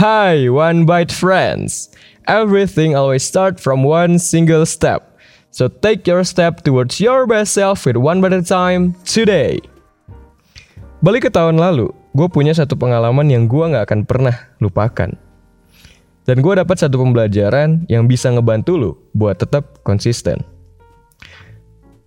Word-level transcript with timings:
Hi, 0.00 0.48
One 0.48 0.88
Bite 0.88 1.12
friends. 1.12 1.92
Everything 2.24 2.96
always 2.96 3.20
start 3.20 3.60
from 3.60 3.84
one 3.84 4.16
single 4.16 4.64
step. 4.64 5.20
So 5.52 5.68
take 5.68 6.08
your 6.08 6.24
step 6.24 6.64
towards 6.64 7.04
your 7.04 7.28
best 7.28 7.52
self 7.52 7.84
with 7.84 8.00
one 8.00 8.24
bite 8.24 8.32
at 8.32 8.40
a 8.40 8.48
time 8.48 8.96
today. 9.04 9.60
Balik 11.04 11.28
ke 11.28 11.30
tahun 11.36 11.60
lalu, 11.60 11.92
gue 12.16 12.28
punya 12.32 12.56
satu 12.56 12.80
pengalaman 12.80 13.28
yang 13.28 13.44
gue 13.44 13.60
nggak 13.60 13.92
akan 13.92 14.00
pernah 14.08 14.32
lupakan. 14.64 15.12
Dan 16.24 16.36
gue 16.40 16.54
dapat 16.56 16.80
satu 16.80 16.96
pembelajaran 16.96 17.84
yang 17.92 18.08
bisa 18.08 18.32
ngebantu 18.32 18.80
lu 18.80 18.96
buat 19.12 19.36
tetap 19.36 19.84
konsisten. 19.84 20.40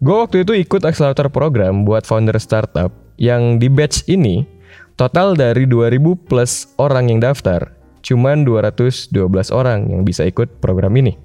Gue 0.00 0.24
waktu 0.24 0.40
itu 0.40 0.56
ikut 0.56 0.88
akselerator 0.88 1.28
program 1.28 1.84
buat 1.84 2.08
founder 2.08 2.40
startup 2.40 2.96
yang 3.20 3.60
di 3.60 3.68
batch 3.68 4.08
ini 4.08 4.54
Total 4.94 5.34
dari 5.34 5.66
2000 5.66 6.30
plus 6.30 6.70
orang 6.78 7.10
yang 7.10 7.18
daftar, 7.18 7.73
cuman 8.04 8.44
212 8.44 9.10
orang 9.50 9.88
yang 9.88 10.04
bisa 10.04 10.28
ikut 10.28 10.60
program 10.60 10.92
ini. 11.00 11.16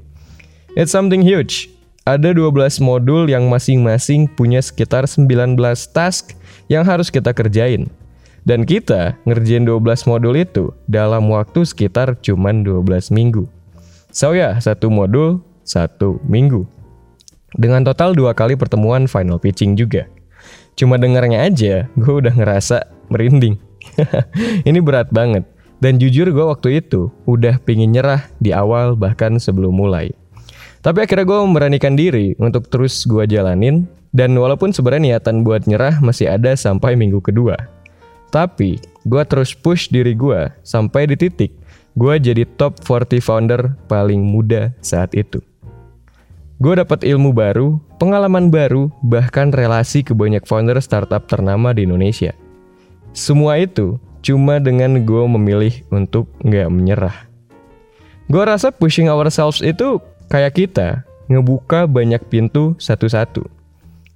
It's 0.80 0.96
something 0.96 1.20
huge. 1.20 1.68
Ada 2.08 2.32
12 2.34 2.80
modul 2.80 3.28
yang 3.28 3.52
masing-masing 3.52 4.32
punya 4.34 4.64
sekitar 4.64 5.06
19 5.06 5.60
task 5.92 6.34
yang 6.72 6.88
harus 6.88 7.12
kita 7.12 7.36
kerjain. 7.36 7.92
Dan 8.48 8.64
kita 8.64 9.20
ngerjain 9.28 9.68
12 9.68 10.10
modul 10.10 10.34
itu 10.40 10.72
dalam 10.88 11.28
waktu 11.30 11.68
sekitar 11.68 12.18
cuman 12.24 12.64
12 12.64 13.12
minggu. 13.12 13.46
So 14.10 14.34
ya, 14.34 14.58
satu 14.58 14.90
modul, 14.90 15.44
satu 15.68 16.18
minggu. 16.26 16.66
Dengan 17.54 17.86
total 17.86 18.18
dua 18.18 18.34
kali 18.34 18.58
pertemuan 18.58 19.06
final 19.06 19.38
pitching 19.38 19.78
juga. 19.78 20.10
Cuma 20.74 20.96
dengarnya 20.96 21.46
aja, 21.46 21.92
gue 21.94 22.14
udah 22.24 22.34
ngerasa 22.34 22.90
merinding. 23.12 23.58
ini 24.70 24.80
berat 24.80 25.12
banget. 25.12 25.44
Dan 25.80 25.96
jujur 25.96 26.28
gue 26.28 26.46
waktu 26.46 26.84
itu 26.84 27.08
udah 27.24 27.60
pingin 27.64 27.96
nyerah 27.96 28.28
di 28.44 28.52
awal 28.52 29.00
bahkan 29.00 29.40
sebelum 29.40 29.72
mulai. 29.72 30.12
Tapi 30.80 31.04
akhirnya 31.04 31.28
gue 31.28 31.40
memberanikan 31.40 31.96
diri 31.96 32.36
untuk 32.40 32.68
terus 32.68 33.04
gue 33.08 33.24
jalanin 33.28 33.88
dan 34.12 34.36
walaupun 34.36 34.76
sebenarnya 34.76 35.20
niatan 35.20 35.44
buat 35.48 35.68
nyerah 35.68 36.04
masih 36.04 36.32
ada 36.32 36.56
sampai 36.56 37.00
minggu 37.00 37.24
kedua. 37.24 37.56
Tapi 38.32 38.80
gue 39.08 39.24
terus 39.28 39.56
push 39.56 39.88
diri 39.88 40.16
gue 40.16 40.52
sampai 40.64 41.08
di 41.08 41.16
titik 41.16 41.52
gue 42.00 42.16
jadi 42.16 42.48
top 42.56 42.80
40 42.86 43.20
founder 43.20 43.62
paling 43.92 44.24
muda 44.24 44.72
saat 44.80 45.12
itu. 45.12 45.44
Gue 46.60 46.76
dapat 46.76 47.08
ilmu 47.08 47.32
baru, 47.32 47.80
pengalaman 48.00 48.52
baru, 48.52 48.92
bahkan 49.00 49.52
relasi 49.52 50.04
ke 50.04 50.12
banyak 50.12 50.44
founder 50.44 50.76
startup 50.84 51.28
ternama 51.28 51.72
di 51.72 51.88
Indonesia. 51.88 52.36
Semua 53.16 53.60
itu 53.60 53.96
cuma 54.22 54.60
dengan 54.60 55.02
gue 55.04 55.24
memilih 55.26 55.74
untuk 55.90 56.30
nggak 56.44 56.68
menyerah. 56.72 57.16
Gue 58.30 58.44
rasa 58.46 58.70
pushing 58.70 59.10
ourselves 59.10 59.66
itu 59.66 59.98
kayak 60.30 60.54
kita 60.60 61.02
ngebuka 61.30 61.90
banyak 61.90 62.22
pintu 62.30 62.78
satu-satu. 62.78 63.46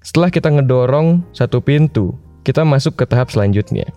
Setelah 0.03 0.29
kita 0.29 0.51
ngedorong 0.53 1.23
satu 1.31 1.63
pintu, 1.63 2.13
kita 2.43 2.61
masuk 2.67 2.99
ke 2.99 3.07
tahap 3.07 3.31
selanjutnya. 3.31 3.87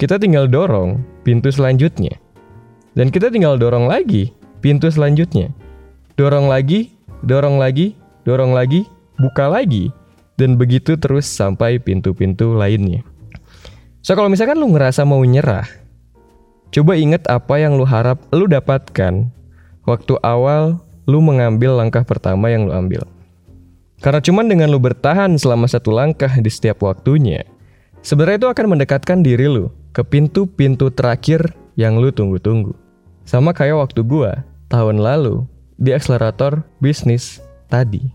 Kita 0.00 0.16
tinggal 0.16 0.48
dorong 0.48 1.04
pintu 1.22 1.52
selanjutnya. 1.52 2.16
Dan 2.96 3.12
kita 3.12 3.28
tinggal 3.28 3.60
dorong 3.60 3.86
lagi 3.86 4.32
pintu 4.64 4.88
selanjutnya. 4.88 5.52
Dorong 6.16 6.48
lagi, 6.48 6.90
dorong 7.22 7.60
lagi, 7.60 7.94
dorong 8.24 8.56
lagi, 8.56 8.88
buka 9.20 9.46
lagi, 9.46 9.92
dan 10.40 10.56
begitu 10.56 10.96
terus 10.96 11.28
sampai 11.28 11.76
pintu-pintu 11.76 12.56
lainnya. 12.56 13.04
So 14.00 14.16
kalau 14.16 14.32
misalkan 14.32 14.56
lu 14.56 14.72
ngerasa 14.72 15.04
mau 15.04 15.20
nyerah, 15.20 15.68
coba 16.72 16.96
inget 16.96 17.20
apa 17.28 17.60
yang 17.60 17.76
lu 17.76 17.84
harap 17.84 18.16
lu 18.32 18.48
dapatkan 18.48 19.28
waktu 19.84 20.14
awal 20.24 20.80
lu 21.04 21.20
mengambil 21.20 21.76
langkah 21.76 22.00
pertama 22.00 22.48
yang 22.48 22.64
lu 22.64 22.72
ambil. 22.72 23.04
Karena 24.00 24.24
cuman 24.24 24.48
dengan 24.48 24.72
lu 24.72 24.80
bertahan 24.80 25.36
selama 25.36 25.68
satu 25.68 25.92
langkah 25.92 26.32
di 26.40 26.48
setiap 26.48 26.80
waktunya, 26.80 27.44
sebenarnya 28.00 28.40
itu 28.40 28.48
akan 28.48 28.66
mendekatkan 28.72 29.20
diri 29.20 29.44
lu 29.44 29.68
ke 29.92 30.00
pintu-pintu 30.00 30.88
terakhir 30.88 31.52
yang 31.76 32.00
lu 32.00 32.08
tunggu-tunggu. 32.08 32.72
Sama 33.28 33.52
kayak 33.52 33.76
waktu 33.84 34.00
gua 34.00 34.40
tahun 34.72 35.04
lalu 35.04 35.44
di 35.76 35.92
akselerator 35.92 36.64
bisnis 36.80 37.44
tadi. 37.68 38.08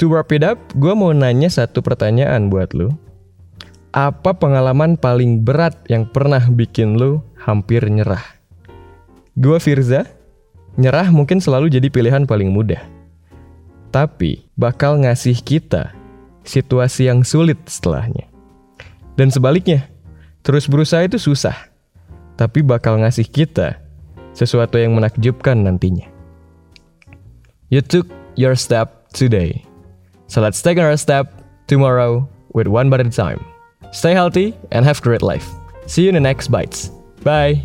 To 0.00 0.08
wrap 0.08 0.32
it 0.32 0.40
up, 0.40 0.56
gua 0.80 0.96
mau 0.96 1.12
nanya 1.12 1.52
satu 1.52 1.84
pertanyaan 1.84 2.48
buat 2.48 2.72
lu 2.72 2.96
apa 3.94 4.34
pengalaman 4.34 4.98
paling 4.98 5.46
berat 5.46 5.78
yang 5.86 6.02
pernah 6.02 6.42
bikin 6.50 6.98
lu 6.98 7.22
hampir 7.38 7.86
nyerah? 7.86 8.26
Gua 9.38 9.62
Firza, 9.62 10.10
nyerah 10.74 11.14
mungkin 11.14 11.38
selalu 11.38 11.70
jadi 11.70 11.86
pilihan 11.94 12.26
paling 12.26 12.50
mudah. 12.50 12.82
Tapi 13.94 14.50
bakal 14.58 14.98
ngasih 14.98 15.38
kita 15.38 15.94
situasi 16.42 17.06
yang 17.06 17.22
sulit 17.22 17.54
setelahnya. 17.70 18.26
Dan 19.14 19.30
sebaliknya, 19.30 19.86
terus 20.42 20.66
berusaha 20.66 21.06
itu 21.06 21.22
susah. 21.22 21.54
Tapi 22.34 22.66
bakal 22.66 22.98
ngasih 22.98 23.30
kita 23.30 23.78
sesuatu 24.34 24.74
yang 24.74 24.98
menakjubkan 24.98 25.54
nantinya. 25.54 26.10
You 27.70 27.78
took 27.78 28.10
your 28.34 28.58
step 28.58 29.06
today. 29.14 29.62
So 30.26 30.42
let's 30.42 30.58
take 30.58 30.82
our 30.82 30.98
step 30.98 31.30
tomorrow 31.70 32.26
with 32.50 32.66
one 32.66 32.90
a 32.90 33.06
time. 33.06 33.53
Stay 33.94 34.12
healthy 34.12 34.54
and 34.72 34.84
have 34.84 35.00
great 35.00 35.22
life. 35.22 35.48
See 35.86 36.02
you 36.02 36.08
in 36.08 36.14
the 36.14 36.20
next 36.20 36.48
bites. 36.48 36.90
Bye. 37.22 37.62